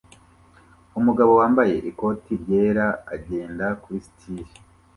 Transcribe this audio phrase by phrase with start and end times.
[0.99, 4.47] Umugabo wambaye ikoti ryera agenda kuri stil